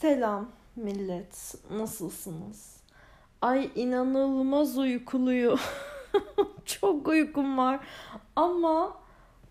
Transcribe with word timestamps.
Selam 0.00 0.48
millet. 0.76 1.54
Nasılsınız? 1.70 2.76
Ay 3.42 3.70
inanılmaz 3.74 4.78
uykuluyum. 4.78 5.58
Çok 6.64 7.08
uykum 7.08 7.58
var. 7.58 7.86
Ama 8.36 8.96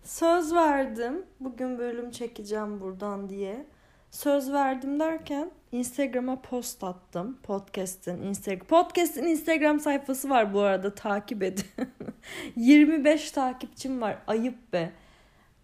söz 0.02 0.54
verdim. 0.54 1.26
Bugün 1.40 1.78
bölüm 1.78 2.10
çekeceğim 2.10 2.80
buradan 2.80 3.28
diye. 3.28 3.66
Söz 4.14 4.52
verdim 4.52 5.00
derken 5.00 5.50
Instagram'a 5.72 6.40
post 6.42 6.84
attım. 6.84 7.38
Podcast'in 7.42 8.22
Instagram 8.22 8.66
Podcast'in 8.66 9.24
Instagram 9.24 9.80
sayfası 9.80 10.30
var 10.30 10.54
bu 10.54 10.60
arada 10.60 10.94
takip 10.94 11.42
edin. 11.42 11.64
25 12.56 13.30
takipçim 13.30 14.00
var. 14.00 14.18
Ayıp 14.26 14.72
be. 14.72 14.92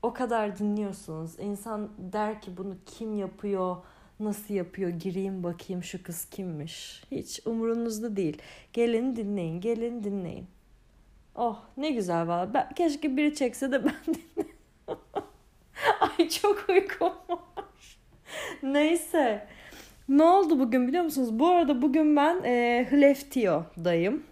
O 0.03 0.13
kadar 0.13 0.59
dinliyorsunuz. 0.59 1.39
İnsan 1.39 1.91
der 1.99 2.41
ki 2.41 2.57
bunu 2.57 2.75
kim 2.87 3.17
yapıyor? 3.17 3.77
Nasıl 4.21 4.55
yapıyor? 4.55 4.91
Gireyim 4.91 5.43
bakayım 5.43 5.83
şu 5.83 6.03
kız 6.03 6.25
kimmiş. 6.25 7.05
Hiç 7.11 7.41
umurunuzda 7.47 8.17
değil. 8.17 8.43
Gelin 8.73 9.17
dinleyin, 9.17 9.61
gelin 9.61 10.05
dinleyin. 10.05 10.47
Oh 11.35 11.63
ne 11.77 11.91
güzel 11.91 12.29
valla. 12.29 12.69
Keşke 12.77 13.17
biri 13.17 13.35
çekse 13.35 13.73
de 13.73 13.85
ben 13.85 13.95
dinleyeyim. 14.07 14.57
Ay 16.01 16.29
çok 16.29 16.69
uykum 16.69 17.13
var. 17.29 17.50
Neyse. 18.63 19.47
Ne 20.09 20.23
oldu 20.23 20.59
bugün 20.59 20.89
biliyor 20.89 21.05
musunuz? 21.05 21.39
Bu 21.39 21.49
arada 21.49 21.83
bugün 21.83 22.17
ben 22.17 22.43
e, 22.45 22.87
Hleftio'dayım. 22.91 24.23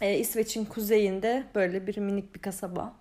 E, 0.00 0.18
İsveç'in 0.18 0.64
kuzeyinde 0.64 1.44
böyle 1.54 1.86
bir 1.86 1.98
minik 1.98 2.34
bir 2.34 2.40
kasaba. 2.40 2.92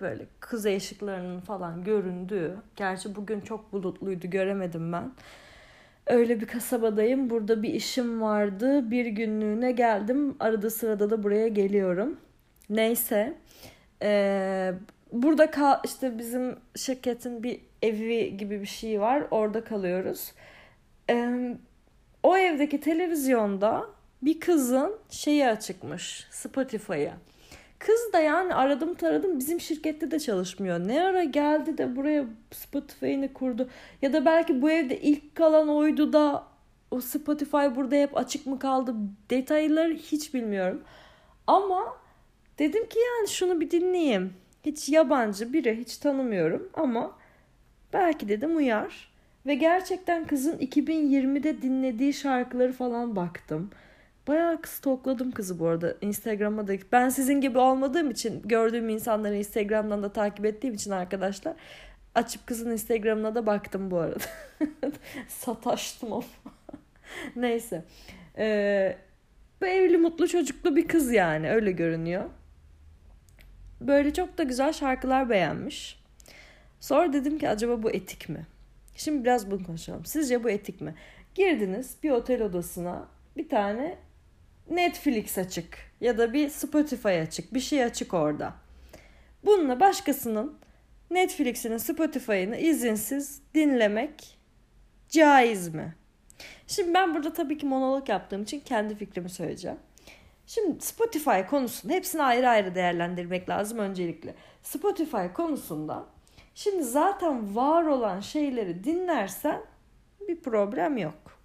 Böyle 0.00 0.26
kuzey 0.40 0.76
ışıklarının 0.76 1.40
falan 1.40 1.84
göründüğü. 1.84 2.56
Gerçi 2.76 3.14
bugün 3.14 3.40
çok 3.40 3.72
bulutluydu 3.72 4.30
göremedim 4.30 4.92
ben. 4.92 5.12
Öyle 6.06 6.40
bir 6.40 6.46
kasabadayım. 6.46 7.30
Burada 7.30 7.62
bir 7.62 7.74
işim 7.74 8.22
vardı. 8.22 8.90
Bir 8.90 9.06
günlüğüne 9.06 9.72
geldim. 9.72 10.36
Arada 10.40 10.70
sırada 10.70 11.10
da 11.10 11.22
buraya 11.22 11.48
geliyorum. 11.48 12.16
Neyse. 12.70 13.34
Ee, 14.02 14.74
burada 15.12 15.50
kal 15.50 15.80
işte 15.84 16.18
bizim 16.18 16.56
şirketin 16.76 17.42
bir 17.42 17.60
evi 17.82 18.36
gibi 18.36 18.60
bir 18.60 18.66
şey 18.66 19.00
var. 19.00 19.24
Orada 19.30 19.64
kalıyoruz. 19.64 20.32
Ee, 21.10 21.56
o 22.22 22.36
evdeki 22.36 22.80
televizyonda 22.80 23.86
bir 24.22 24.40
kızın 24.40 24.96
şeyi 25.10 25.46
açıkmış. 25.46 26.26
Spotify'a. 26.30 27.14
Kız 27.78 28.12
da 28.12 28.20
yani 28.20 28.54
aradım 28.54 28.94
taradım 28.94 29.38
bizim 29.38 29.60
şirkette 29.60 30.10
de 30.10 30.20
çalışmıyor. 30.20 30.88
Ne 30.88 31.04
ara 31.04 31.24
geldi 31.24 31.78
de 31.78 31.96
buraya 31.96 32.24
Spotify'ını 32.50 33.32
kurdu. 33.32 33.68
Ya 34.02 34.12
da 34.12 34.24
belki 34.24 34.62
bu 34.62 34.70
evde 34.70 35.00
ilk 35.00 35.34
kalan 35.34 35.68
oydu 35.68 36.12
da 36.12 36.44
o 36.90 37.00
Spotify 37.00 37.76
burada 37.76 37.94
hep 37.94 38.16
açık 38.16 38.46
mı 38.46 38.58
kaldı 38.58 38.94
detayları 39.30 39.94
hiç 39.94 40.34
bilmiyorum. 40.34 40.82
Ama 41.46 41.96
dedim 42.58 42.88
ki 42.88 42.98
yani 42.98 43.28
şunu 43.28 43.60
bir 43.60 43.70
dinleyeyim. 43.70 44.34
Hiç 44.64 44.88
yabancı 44.88 45.52
biri 45.52 45.78
hiç 45.78 45.96
tanımıyorum 45.96 46.68
ama 46.74 47.18
belki 47.92 48.28
dedim 48.28 48.56
uyar. 48.56 49.12
Ve 49.46 49.54
gerçekten 49.54 50.26
kızın 50.26 50.58
2020'de 50.58 51.62
dinlediği 51.62 52.14
şarkıları 52.14 52.72
falan 52.72 53.16
baktım. 53.16 53.70
Bayağı 54.28 54.58
stokladım 54.66 55.30
kızı 55.30 55.58
bu 55.58 55.66
arada 55.66 55.96
Instagram'a 56.00 56.68
da. 56.68 56.72
Ben 56.92 57.08
sizin 57.08 57.40
gibi 57.40 57.58
olmadığım 57.58 58.10
için 58.10 58.42
gördüğüm 58.44 58.88
insanları 58.88 59.36
Instagram'dan 59.36 60.02
da 60.02 60.12
takip 60.12 60.44
ettiğim 60.44 60.74
için 60.74 60.90
arkadaşlar 60.90 61.54
açıp 62.14 62.46
kızın 62.46 62.70
Instagram'ına 62.70 63.34
da 63.34 63.46
baktım 63.46 63.90
bu 63.90 63.98
arada. 63.98 64.24
Sataştım 65.28 66.12
ama. 66.12 66.24
Neyse. 67.36 67.84
Ee, 68.38 68.96
evli 69.62 69.98
mutlu 69.98 70.28
çocuklu 70.28 70.76
bir 70.76 70.88
kız 70.88 71.12
yani 71.12 71.50
öyle 71.50 71.72
görünüyor. 71.72 72.24
Böyle 73.86 74.12
çok 74.12 74.38
da 74.38 74.42
güzel 74.42 74.72
şarkılar 74.72 75.30
beğenmiş. 75.30 76.02
Sonra 76.80 77.12
dedim 77.12 77.38
ki 77.38 77.48
acaba 77.48 77.82
bu 77.82 77.90
etik 77.90 78.28
mi? 78.28 78.46
Şimdi 78.96 79.24
biraz 79.24 79.50
bunu 79.50 79.64
konuşalım. 79.64 80.04
Sizce 80.04 80.44
bu 80.44 80.50
etik 80.50 80.80
mi? 80.80 80.94
Girdiniz 81.34 81.96
bir 82.02 82.10
otel 82.10 82.42
odasına 82.42 83.08
bir 83.36 83.48
tane 83.48 83.98
Netflix 84.70 85.38
açık 85.38 85.78
ya 86.00 86.18
da 86.18 86.32
bir 86.32 86.48
Spotify 86.48 87.08
açık 87.08 87.54
bir 87.54 87.60
şey 87.60 87.84
açık 87.84 88.14
orada. 88.14 88.54
Bununla 89.44 89.80
başkasının 89.80 90.58
Netflix'ini 91.10 91.80
Spotify'ını 91.80 92.56
izinsiz 92.56 93.42
dinlemek 93.54 94.38
caiz 95.08 95.74
mi? 95.74 95.94
Şimdi 96.66 96.94
ben 96.94 97.14
burada 97.14 97.32
tabii 97.32 97.58
ki 97.58 97.66
monolog 97.66 98.08
yaptığım 98.08 98.42
için 98.42 98.60
kendi 98.60 98.94
fikrimi 98.94 99.30
söyleyeceğim. 99.30 99.78
Şimdi 100.54 100.84
Spotify 100.84 101.40
konusunda 101.50 101.94
hepsini 101.94 102.22
ayrı 102.22 102.48
ayrı 102.48 102.74
değerlendirmek 102.74 103.48
lazım 103.48 103.78
öncelikle. 103.78 104.34
Spotify 104.62 105.26
konusunda 105.34 106.06
şimdi 106.54 106.84
zaten 106.84 107.56
var 107.56 107.84
olan 107.84 108.20
şeyleri 108.20 108.84
dinlersen 108.84 109.60
bir 110.28 110.40
problem 110.40 110.96
yok. 110.98 111.38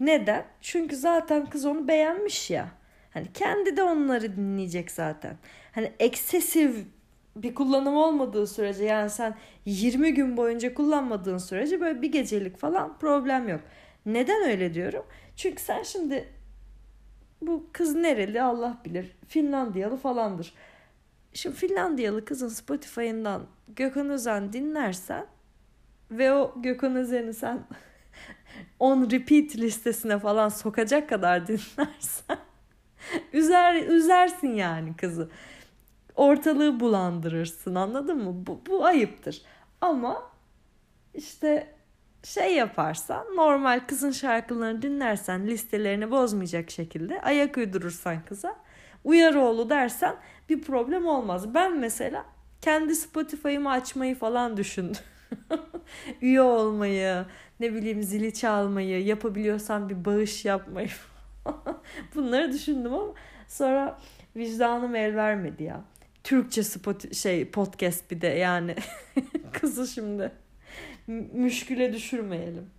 Neden? 0.00 0.44
Çünkü 0.60 0.96
zaten 0.96 1.46
kız 1.46 1.66
onu 1.66 1.88
beğenmiş 1.88 2.50
ya. 2.50 2.68
Hani 3.10 3.32
kendi 3.32 3.76
de 3.76 3.82
onları 3.82 4.36
dinleyecek 4.36 4.90
zaten. 4.90 5.36
Hani 5.72 5.92
eksesif 5.98 6.86
bir 7.36 7.54
kullanım 7.54 7.96
olmadığı 7.96 8.46
sürece 8.46 8.84
yani 8.84 9.10
sen 9.10 9.34
20 9.64 10.14
gün 10.14 10.36
boyunca 10.36 10.74
kullanmadığın 10.74 11.38
sürece 11.38 11.80
böyle 11.80 12.02
bir 12.02 12.12
gecelik 12.12 12.56
falan 12.56 12.98
problem 12.98 13.48
yok. 13.48 13.60
Neden 14.06 14.42
öyle 14.50 14.74
diyorum? 14.74 15.06
Çünkü 15.36 15.62
sen 15.62 15.82
şimdi 15.82 16.39
bu 17.42 17.66
kız 17.72 17.94
nereli 17.94 18.42
Allah 18.42 18.78
bilir. 18.84 19.16
Finlandiyalı 19.28 19.96
falandır. 19.96 20.54
Şimdi 21.32 21.56
Finlandiyalı 21.56 22.24
kızın 22.24 22.48
Spotify'ından 22.48 23.46
Gökhan 23.68 24.10
Özen 24.10 24.52
dinlersen 24.52 25.26
ve 26.10 26.32
o 26.32 26.54
Gökhan 26.62 26.96
Özen'i 26.96 27.34
sen 27.34 27.66
on 28.78 29.10
repeat 29.10 29.56
listesine 29.56 30.18
falan 30.18 30.48
sokacak 30.48 31.08
kadar 31.08 31.46
dinlersen 31.46 32.38
üzer, 33.32 33.74
üzersin 33.74 34.54
yani 34.54 34.96
kızı. 34.96 35.30
Ortalığı 36.16 36.80
bulandırırsın 36.80 37.74
anladın 37.74 38.24
mı? 38.24 38.46
Bu, 38.46 38.60
bu 38.66 38.84
ayıptır. 38.84 39.42
Ama 39.80 40.30
işte 41.14 41.74
şey 42.22 42.54
yaparsan 42.54 43.36
normal 43.36 43.80
kızın 43.86 44.10
şarkılarını 44.10 44.82
dinlersen 44.82 45.46
listelerini 45.46 46.10
bozmayacak 46.10 46.70
şekilde 46.70 47.22
ayak 47.22 47.56
uydurursan 47.56 48.24
kıza 48.24 48.56
uyar 49.04 49.34
oğlu 49.34 49.70
dersen 49.70 50.16
bir 50.48 50.62
problem 50.62 51.06
olmaz. 51.06 51.54
Ben 51.54 51.78
mesela 51.78 52.24
kendi 52.60 52.94
Spotify'ımı 52.94 53.70
açmayı 53.70 54.14
falan 54.14 54.56
düşündüm. 54.56 55.00
Üye 56.20 56.42
olmayı, 56.42 57.26
ne 57.60 57.74
bileyim 57.74 58.02
zili 58.02 58.34
çalmayı, 58.34 59.04
yapabiliyorsam 59.04 59.88
bir 59.88 60.04
bağış 60.04 60.44
yapmayı 60.44 60.88
Bunları 62.14 62.52
düşündüm 62.52 62.94
ama 62.94 63.14
sonra 63.48 63.98
vicdanım 64.36 64.94
el 64.94 65.16
vermedi 65.16 65.62
ya. 65.62 65.80
Türkçe 66.24 66.62
spot 66.62 67.14
şey 67.14 67.50
podcast 67.50 68.10
bir 68.10 68.20
de 68.20 68.26
yani 68.26 68.74
kızı 69.52 69.86
şimdi 69.86 70.32
müşküle 71.32 71.92
düşürmeyelim. 71.92 72.70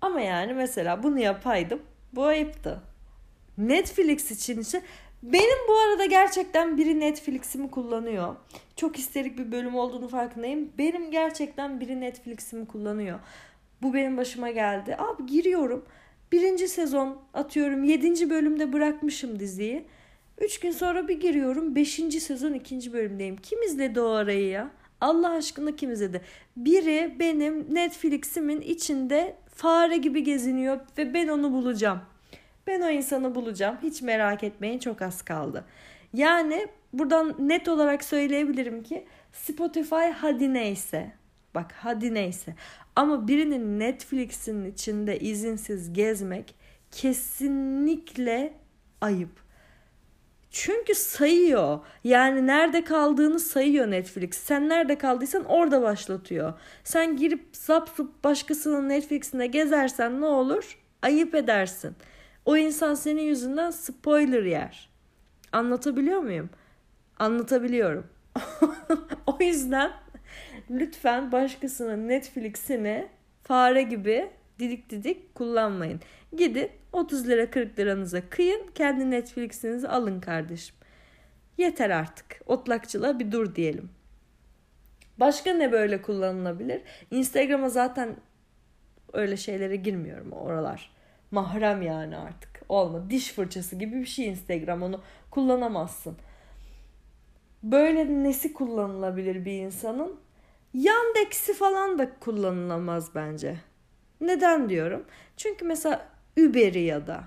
Ama 0.00 0.20
yani 0.20 0.52
mesela 0.52 1.02
bunu 1.02 1.18
yapaydım 1.18 1.82
bu 2.12 2.24
ayıptı. 2.24 2.82
Netflix 3.58 4.30
için 4.30 4.58
ise 4.58 4.82
benim 5.22 5.68
bu 5.68 5.78
arada 5.78 6.04
gerçekten 6.04 6.78
biri 6.78 7.00
Netflix'imi 7.00 7.70
kullanıyor. 7.70 8.36
Çok 8.76 8.98
isterik 8.98 9.38
bir 9.38 9.52
bölüm 9.52 9.74
olduğunu 9.74 10.08
farkındayım. 10.08 10.72
Benim 10.78 11.10
gerçekten 11.10 11.80
biri 11.80 12.00
Netflix'imi 12.00 12.66
kullanıyor. 12.66 13.18
Bu 13.82 13.94
benim 13.94 14.16
başıma 14.16 14.50
geldi. 14.50 14.96
Abi 14.98 15.26
giriyorum. 15.26 15.84
Birinci 16.32 16.68
sezon 16.68 17.18
atıyorum. 17.34 17.84
Yedinci 17.84 18.30
bölümde 18.30 18.72
bırakmışım 18.72 19.38
diziyi. 19.38 19.84
Üç 20.38 20.60
gün 20.60 20.70
sonra 20.70 21.08
bir 21.08 21.20
giriyorum. 21.20 21.74
Beşinci 21.74 22.20
sezon 22.20 22.52
ikinci 22.52 22.92
bölümdeyim. 22.92 23.36
Kim 23.36 23.62
izledi 23.62 24.00
o 24.00 24.10
arayı 24.10 24.48
ya? 24.48 24.70
Allah 25.00 25.30
aşkına 25.30 25.76
kim 25.76 25.92
izledi? 25.92 26.20
Biri 26.56 27.16
benim 27.18 27.74
Netflix'imin 27.74 28.60
içinde 28.60 29.36
fare 29.54 29.96
gibi 29.96 30.24
geziniyor 30.24 30.80
ve 30.98 31.14
ben 31.14 31.28
onu 31.28 31.52
bulacağım. 31.52 32.00
Ben 32.66 32.80
o 32.80 32.88
insanı 32.88 33.34
bulacağım. 33.34 33.76
Hiç 33.82 34.02
merak 34.02 34.44
etmeyin 34.44 34.78
çok 34.78 35.02
az 35.02 35.22
kaldı. 35.22 35.64
Yani 36.14 36.66
buradan 36.92 37.34
net 37.38 37.68
olarak 37.68 38.04
söyleyebilirim 38.04 38.82
ki 38.82 39.06
Spotify 39.32 40.10
hadi 40.16 40.54
neyse. 40.54 41.12
Bak 41.54 41.72
hadi 41.76 42.14
neyse. 42.14 42.54
Ama 42.96 43.28
birinin 43.28 43.80
Netflix'in 43.80 44.64
içinde 44.64 45.18
izinsiz 45.18 45.92
gezmek 45.92 46.54
kesinlikle 46.90 48.52
ayıp. 49.00 49.49
Çünkü 50.50 50.94
sayıyor. 50.94 51.78
Yani 52.04 52.46
nerede 52.46 52.84
kaldığını 52.84 53.40
sayıyor 53.40 53.90
Netflix. 53.90 54.36
Sen 54.36 54.68
nerede 54.68 54.98
kaldıysan 54.98 55.44
orada 55.44 55.82
başlatıyor. 55.82 56.52
Sen 56.84 57.16
girip 57.16 57.48
zap 57.52 57.88
zup 57.88 58.24
başkasının 58.24 58.88
Netflix'inde 58.88 59.46
gezersen 59.46 60.20
ne 60.20 60.26
olur? 60.26 60.78
Ayıp 61.02 61.34
edersin. 61.34 61.96
O 62.44 62.56
insan 62.56 62.94
senin 62.94 63.22
yüzünden 63.22 63.70
spoiler 63.70 64.42
yer. 64.42 64.90
Anlatabiliyor 65.52 66.20
muyum? 66.20 66.50
Anlatabiliyorum. 67.18 68.06
o 69.26 69.38
yüzden 69.40 69.90
lütfen 70.70 71.32
başkasının 71.32 72.08
Netflix'ini 72.08 73.08
fare 73.42 73.82
gibi 73.82 74.30
didik 74.60 74.90
didik 74.90 75.34
kullanmayın. 75.34 76.00
Gidin 76.36 76.70
30 76.92 77.28
lira 77.28 77.50
40 77.50 77.78
liranıza 77.78 78.28
kıyın 78.28 78.70
kendi 78.74 79.10
Netflix'inizi 79.10 79.88
alın 79.88 80.20
kardeşim. 80.20 80.76
Yeter 81.58 81.90
artık. 81.90 82.40
Otlakçılığa 82.46 83.18
bir 83.18 83.32
dur 83.32 83.54
diyelim. 83.54 83.90
Başka 85.18 85.52
ne 85.52 85.72
böyle 85.72 86.02
kullanılabilir? 86.02 86.82
Instagram'a 87.10 87.68
zaten 87.68 88.16
öyle 89.12 89.36
şeylere 89.36 89.76
girmiyorum 89.76 90.32
oralar. 90.32 90.90
Mahrem 91.30 91.82
yani 91.82 92.16
artık. 92.16 92.62
Olma. 92.68 93.10
Diş 93.10 93.32
fırçası 93.32 93.76
gibi 93.76 94.00
bir 94.00 94.06
şey 94.06 94.26
Instagram. 94.26 94.82
Onu 94.82 95.00
kullanamazsın. 95.30 96.16
Böyle 97.62 98.22
nesi 98.22 98.52
kullanılabilir 98.52 99.44
bir 99.44 99.52
insanın? 99.52 100.20
Yandex'i 100.74 101.54
falan 101.54 101.98
da 101.98 102.18
kullanılamaz 102.18 103.14
bence. 103.14 103.56
Neden 104.20 104.68
diyorum? 104.68 105.04
Çünkü 105.36 105.64
mesela 105.64 106.08
Uber'i 106.38 106.80
ya 106.80 107.06
da 107.06 107.24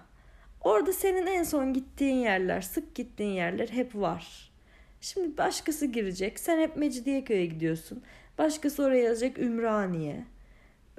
orada 0.61 0.93
senin 0.93 1.27
en 1.27 1.43
son 1.43 1.73
gittiğin 1.73 2.15
yerler, 2.15 2.61
sık 2.61 2.95
gittiğin 2.95 3.33
yerler 3.33 3.67
hep 3.67 3.95
var. 3.95 4.51
Şimdi 5.01 5.37
başkası 5.37 5.85
girecek. 5.85 6.39
Sen 6.39 6.59
hep 6.59 6.77
Mecidiyeköy'e 6.77 7.45
gidiyorsun. 7.45 8.03
Başkası 8.37 8.83
oraya 8.83 9.03
yazacak 9.03 9.39
Ümraniye. 9.39 10.23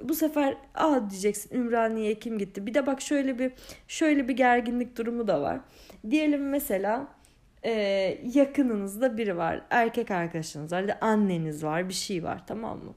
Bu 0.03 0.15
sefer 0.15 0.57
aa 0.75 1.09
diyeceksin 1.09 1.55
Ümraniye'ye 1.55 2.19
kim 2.19 2.37
gitti? 2.37 2.67
Bir 2.67 2.73
de 2.73 2.85
bak 2.87 3.01
şöyle 3.01 3.39
bir 3.39 3.51
şöyle 3.87 4.27
bir 4.27 4.33
gerginlik 4.33 4.97
durumu 4.97 5.27
da 5.27 5.41
var. 5.41 5.59
Diyelim 6.09 6.49
mesela 6.49 7.07
e, 7.63 7.71
yakınınızda 8.33 9.17
biri 9.17 9.37
var. 9.37 9.61
Erkek 9.69 10.11
arkadaşınız 10.11 10.71
var. 10.71 10.83
Ya 10.83 10.97
anneniz 11.01 11.63
var. 11.63 11.89
Bir 11.89 11.93
şey 11.93 12.23
var 12.23 12.47
tamam 12.47 12.77
mı? 12.77 12.93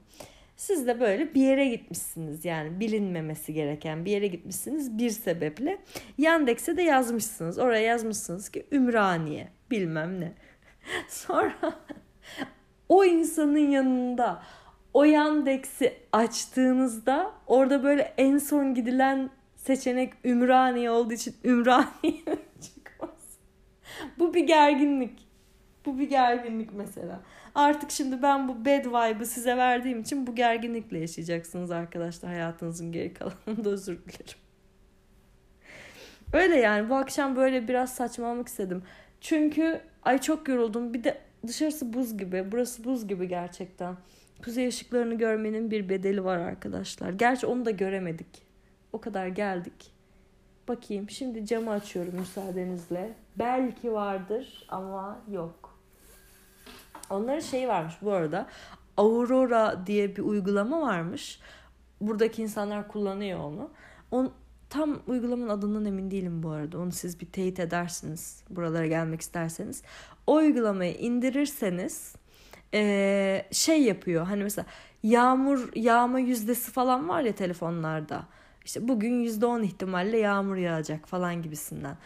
Siz 0.59 0.87
de 0.87 0.99
böyle 0.99 1.33
bir 1.33 1.41
yere 1.41 1.67
gitmişsiniz 1.67 2.45
yani 2.45 2.79
bilinmemesi 2.79 3.53
gereken 3.53 4.05
bir 4.05 4.11
yere 4.11 4.27
gitmişsiniz 4.27 4.97
bir 4.97 5.09
sebeple. 5.09 5.77
Yandex'e 6.17 6.77
de 6.77 6.81
yazmışsınız. 6.81 7.59
Oraya 7.59 7.81
yazmışsınız 7.81 8.49
ki 8.49 8.65
Ümraniye 8.71 9.47
bilmem 9.71 10.21
ne. 10.21 10.33
Sonra 11.07 11.73
o 12.89 13.05
insanın 13.05 13.69
yanında 13.69 14.43
o 14.93 15.03
Yandex'i 15.03 15.93
açtığınızda 16.11 17.31
orada 17.47 17.83
böyle 17.83 18.13
en 18.17 18.37
son 18.37 18.73
gidilen 18.73 19.29
seçenek 19.55 20.13
Ümraniye 20.25 20.91
olduğu 20.91 21.13
için 21.13 21.35
Ümraniye 21.43 22.23
çıkmaz. 22.61 23.37
Bu 24.19 24.33
bir 24.33 24.47
gerginlik. 24.47 25.27
Bu 25.85 25.99
bir 25.99 26.09
gerginlik 26.09 26.73
mesela. 26.73 27.21
Artık 27.55 27.91
şimdi 27.91 28.21
ben 28.21 28.47
bu 28.47 28.65
bad 28.65 28.85
vibe'ı 28.85 29.25
size 29.25 29.57
verdiğim 29.57 30.01
için 30.01 30.27
bu 30.27 30.35
gerginlikle 30.35 30.99
yaşayacaksınız 30.99 31.71
arkadaşlar 31.71 32.31
hayatınızın 32.31 32.91
geri 32.91 33.13
kalanında 33.13 33.69
özür 33.69 33.97
dilerim. 33.97 34.39
Öyle 36.33 36.55
yani 36.55 36.89
bu 36.89 36.95
akşam 36.95 37.35
böyle 37.35 37.67
biraz 37.67 37.95
saçmalamak 37.95 38.47
istedim. 38.47 38.83
Çünkü 39.21 39.81
ay 40.03 40.21
çok 40.21 40.47
yoruldum. 40.47 40.93
Bir 40.93 41.03
de 41.03 41.17
dışarısı 41.47 41.93
buz 41.93 42.17
gibi. 42.17 42.51
Burası 42.51 42.83
buz 42.83 43.07
gibi 43.07 43.27
gerçekten. 43.27 43.95
Kuzey 44.43 44.67
ışıklarını 44.67 45.13
görmenin 45.17 45.71
bir 45.71 45.89
bedeli 45.89 46.23
var 46.23 46.37
arkadaşlar. 46.37 47.09
Gerçi 47.09 47.47
onu 47.47 47.65
da 47.65 47.71
göremedik. 47.71 48.49
O 48.93 49.01
kadar 49.01 49.27
geldik. 49.27 49.91
Bakayım 50.67 51.09
şimdi 51.09 51.45
camı 51.45 51.71
açıyorum 51.71 52.15
müsaadenizle. 52.19 53.13
Belki 53.35 53.93
vardır 53.93 54.65
ama 54.69 55.21
yok. 55.31 55.68
Onların 57.09 57.39
şeyi 57.39 57.67
varmış 57.67 57.93
bu 58.01 58.11
arada. 58.11 58.47
Aurora 58.97 59.83
diye 59.85 60.15
bir 60.15 60.21
uygulama 60.21 60.81
varmış. 60.81 61.39
Buradaki 62.01 62.41
insanlar 62.41 62.87
kullanıyor 62.87 63.39
onu. 63.39 63.69
On, 64.11 64.31
tam 64.69 64.99
uygulamanın 65.07 65.49
adından 65.49 65.85
emin 65.85 66.11
değilim 66.11 66.43
bu 66.43 66.49
arada. 66.49 66.79
Onu 66.79 66.91
siz 66.91 67.19
bir 67.19 67.25
teyit 67.25 67.59
edersiniz 67.59 68.43
buralara 68.49 68.87
gelmek 68.87 69.21
isterseniz. 69.21 69.83
O 70.27 70.35
uygulamayı 70.35 70.93
indirirseniz 70.93 72.15
ee, 72.73 73.45
şey 73.51 73.83
yapıyor. 73.83 74.25
Hani 74.25 74.43
mesela 74.43 74.65
yağmur 75.03 75.69
yağma 75.75 76.19
yüzdesi 76.19 76.71
falan 76.71 77.09
var 77.09 77.21
ya 77.21 77.35
telefonlarda. 77.35 78.23
İşte 78.65 78.87
bugün 78.87 79.21
yüzde 79.21 79.45
on 79.45 79.63
ihtimalle 79.63 80.17
yağmur 80.17 80.55
yağacak 80.55 81.07
falan 81.07 81.41
gibisinden. 81.41 81.97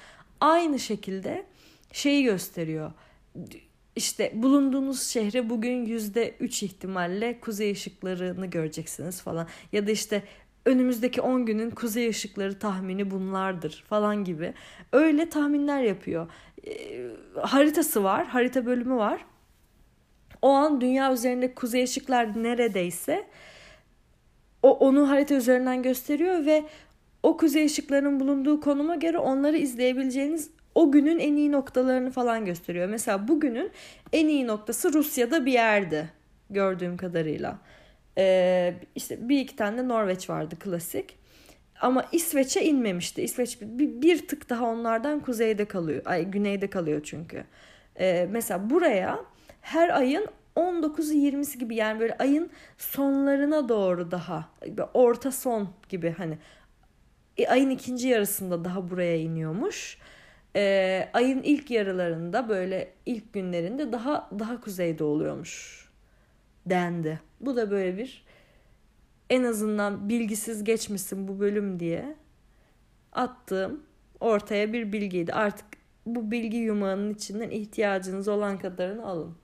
Aynı 0.41 0.79
şekilde 0.79 1.45
şeyi 1.91 2.23
gösteriyor 2.23 2.91
işte 3.95 4.31
bulunduğunuz 4.36 5.04
şehre 5.04 5.50
bugün 5.50 5.86
yüzde 5.86 6.36
üç 6.40 6.63
ihtimalle 6.63 7.40
kuzey 7.40 7.72
ışıklarını 7.72 8.45
göreceksiniz 8.45 9.22
falan. 9.22 9.48
Ya 9.72 9.88
da 9.88 9.92
işte 9.92 10.24
önümüzdeki 10.66 11.22
10 11.22 11.45
günün 11.45 11.69
kuzey 11.69 12.10
ışıkları 12.10 12.60
tahmini 12.60 13.12
bunlardır 13.12 13.84
falan 13.90 14.24
gibi. 14.24 14.54
Öyle 14.92 15.30
tahminler 15.30 15.81
yapıyor. 15.81 16.28
E, 16.68 16.72
haritası 17.42 18.04
var, 18.04 18.25
harita 18.25 18.66
bölümü 18.66 18.95
var. 18.95 19.25
O 20.42 20.50
an 20.50 20.81
dünya 20.81 21.13
üzerinde 21.13 21.54
kuzey 21.54 21.84
ışıklar 21.84 22.44
neredeyse 22.44 23.28
o 24.63 24.72
onu 24.72 25.10
harita 25.10 25.36
üzerinden 25.36 25.84
gösteriyor 25.84 26.45
ve 26.45 26.63
o 27.24 27.38
kuzey 27.38 27.66
ışıklarının 27.66 28.19
bulunduğu 28.19 28.62
konuma 28.62 28.95
göre 28.95 29.18
onları 29.18 29.57
izleyebileceğiniz 29.57 30.50
o 30.75 30.91
günün 30.91 31.19
en 31.19 31.35
iyi 31.35 31.51
noktalarını 31.51 32.11
falan 32.11 32.45
gösteriyor. 32.45 32.87
Mesela 32.89 33.27
bugünün 33.27 33.71
en 34.13 34.27
iyi 34.27 34.47
noktası 34.47 34.93
Rusya'da 34.93 35.45
bir 35.45 35.51
yerdi 35.51 36.09
gördüğüm 36.49 36.97
kadarıyla. 36.97 37.59
Ee, 38.17 38.73
işte 38.95 39.29
bir 39.29 39.39
iki 39.39 39.55
tane 39.55 39.77
de 39.77 39.87
Norveç 39.87 40.29
vardı 40.29 40.55
klasik. 40.59 41.17
Ama 41.81 42.05
İsveç'e 42.11 42.65
inmemişti. 42.65 43.21
İsveç 43.21 43.61
bir, 43.61 44.01
bir 44.01 44.27
tık 44.27 44.49
daha 44.49 44.65
onlardan 44.65 45.19
kuzeyde 45.19 45.65
kalıyor. 45.65 46.01
Ay 46.05 46.25
güneyde 46.25 46.69
kalıyor 46.69 47.01
çünkü. 47.03 47.43
Ee, 47.99 48.27
mesela 48.31 48.69
buraya 48.69 49.19
her 49.61 49.89
ayın 49.89 50.27
19'u 50.56 51.13
20'si 51.13 51.57
gibi 51.57 51.75
yani 51.75 51.99
böyle 51.99 52.18
ayın 52.18 52.51
sonlarına 52.77 53.69
doğru 53.69 54.11
daha 54.11 54.49
orta 54.94 55.31
son 55.31 55.69
gibi 55.89 56.15
hani 56.18 56.37
e, 57.37 57.47
ayın 57.47 57.69
ikinci 57.69 58.07
yarısında 58.07 58.65
daha 58.65 58.89
buraya 58.89 59.18
iniyormuş 59.18 59.97
e, 60.56 61.10
ayın 61.14 61.44
ilk 61.44 61.72
yarılarında 61.72 62.50
böyle 62.50 62.94
ilk 63.06 63.33
günlerinde 63.33 63.92
daha 63.92 64.30
daha 64.40 64.62
kuzeyde 64.62 65.04
oluyormuş 65.04 65.83
dendi. 66.66 67.19
Bu 67.42 67.56
da 67.56 67.72
böyle 67.72 67.98
bir 67.98 68.26
en 69.30 69.44
azından 69.44 70.10
bilgisiz 70.10 70.64
geçmişsin 70.64 71.28
bu 71.28 71.40
bölüm 71.40 71.80
diye 71.80 72.16
attığım 73.12 73.83
ortaya 74.19 74.74
bir 74.74 74.94
bilgiydi. 74.94 75.33
Artık 75.33 75.66
bu 76.06 76.31
bilgi 76.31 76.57
yumağının 76.57 77.14
içinden 77.14 77.50
ihtiyacınız 77.50 78.28
olan 78.28 78.57
kadarını 78.60 79.06
alın. 79.06 79.36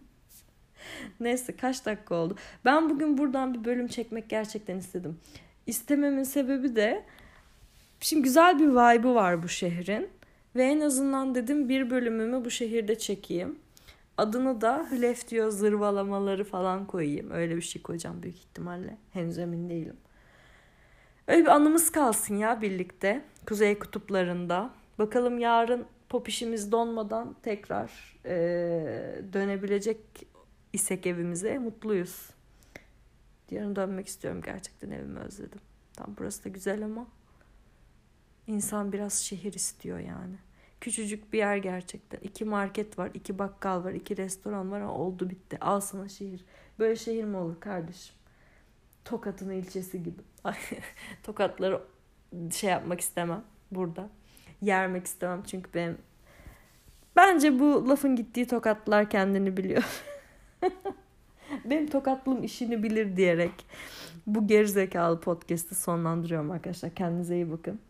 Neyse 1.20 1.56
kaç 1.56 1.86
dakika 1.86 2.14
oldu. 2.14 2.36
Ben 2.64 2.90
bugün 2.90 3.18
buradan 3.18 3.54
bir 3.54 3.64
bölüm 3.64 3.86
çekmek 3.86 4.28
gerçekten 4.30 4.78
istedim. 4.78 5.18
İstememin 5.66 6.22
sebebi 6.22 6.76
de 6.76 7.04
Şimdi 8.00 8.22
güzel 8.22 8.58
bir 8.58 8.68
vibe'ı 8.68 9.14
var 9.14 9.42
bu 9.42 9.48
şehrin. 9.48 10.08
Ve 10.56 10.64
en 10.64 10.80
azından 10.80 11.34
dedim 11.34 11.68
bir 11.68 11.90
bölümümü 11.90 12.44
bu 12.44 12.50
şehirde 12.50 12.98
çekeyim. 12.98 13.58
Adını 14.16 14.60
da 14.60 14.86
Hülef 14.90 15.28
diyor 15.28 15.50
zırvalamaları 15.50 16.44
falan 16.44 16.86
koyayım. 16.86 17.30
Öyle 17.30 17.56
bir 17.56 17.62
şey 17.62 17.82
koyacağım 17.82 18.22
büyük 18.22 18.36
ihtimalle. 18.36 18.98
Henüz 19.12 19.38
emin 19.38 19.70
değilim. 19.70 19.96
Öyle 21.28 21.42
bir 21.42 21.48
anımız 21.48 21.92
kalsın 21.92 22.36
ya 22.36 22.62
birlikte. 22.62 23.24
Kuzey 23.46 23.78
kutuplarında. 23.78 24.70
Bakalım 24.98 25.38
yarın 25.38 25.86
pop 26.08 26.28
işimiz 26.28 26.72
donmadan 26.72 27.36
tekrar 27.42 28.16
e, 28.24 28.34
dönebilecek 29.32 29.98
isek 30.72 31.06
evimize 31.06 31.58
mutluyuz. 31.58 32.30
Yarın 33.50 33.76
dönmek 33.76 34.06
istiyorum 34.06 34.40
gerçekten 34.44 34.90
evimi 34.90 35.18
özledim. 35.18 35.60
Tam 35.94 36.14
burası 36.18 36.44
da 36.44 36.48
güzel 36.48 36.84
ama 36.84 37.06
İnsan 38.46 38.92
biraz 38.92 39.12
şehir 39.12 39.52
istiyor 39.52 39.98
yani. 39.98 40.36
Küçücük 40.80 41.32
bir 41.32 41.38
yer 41.38 41.56
gerçekten. 41.56 42.18
İki 42.20 42.44
market 42.44 42.98
var, 42.98 43.10
iki 43.14 43.38
bakkal 43.38 43.84
var, 43.84 43.92
iki 43.92 44.16
restoran 44.16 44.70
var. 44.70 44.80
Oldu 44.80 45.30
bitti. 45.30 45.58
Al 45.60 45.80
sana 45.80 46.08
şehir. 46.08 46.44
Böyle 46.78 46.96
şehir 46.96 47.24
mi 47.24 47.36
olur 47.36 47.60
kardeşim? 47.60 48.14
Tokat'ın 49.04 49.50
ilçesi 49.50 50.02
gibi. 50.02 50.20
Tokatları 51.22 51.82
şey 52.52 52.70
yapmak 52.70 53.00
istemem 53.00 53.44
burada. 53.70 54.10
Yermek 54.60 55.06
istemem 55.06 55.42
çünkü 55.46 55.74
benim 55.74 55.98
Bence 57.16 57.60
bu 57.60 57.88
lafın 57.88 58.16
gittiği 58.16 58.46
tokatlar 58.46 59.10
kendini 59.10 59.56
biliyor. 59.56 60.02
Benim 61.64 61.86
tokatlım 61.86 62.44
işini 62.44 62.82
bilir 62.82 63.16
diyerek 63.16 63.66
bu 64.26 64.46
gerizekalı 64.46 65.20
podcast'i 65.20 65.74
sonlandırıyorum 65.74 66.50
arkadaşlar. 66.50 66.94
Kendinize 66.94 67.34
iyi 67.34 67.50
bakın. 67.50 67.80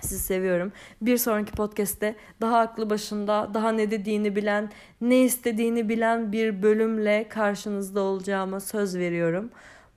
Sizi 0.00 0.18
seviyorum. 0.18 0.72
Bir 1.02 1.16
sonraki 1.16 1.52
podcast'te 1.52 2.16
daha 2.40 2.58
aklı 2.58 2.90
başında, 2.90 3.50
daha 3.54 3.72
ne 3.72 3.90
dediğini 3.90 4.36
bilen, 4.36 4.70
ne 5.00 5.20
istediğini 5.24 5.88
bilen 5.88 6.32
bir 6.32 6.62
bölümle 6.62 7.28
karşınızda 7.28 8.00
olacağıma 8.00 8.60
söz 8.60 8.96
veriyorum. 8.96 9.50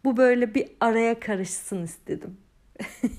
Bu 0.04 0.18
böyle 0.18 0.56
bir 0.56 0.68
araya 0.80 1.20
karışsın 1.20 1.84
istedim. 1.84 2.38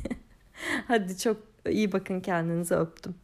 Hadi 0.88 1.18
çok 1.18 1.36
iyi 1.70 1.92
bakın 1.92 2.20
kendinize 2.20 2.74
öptüm. 2.74 3.14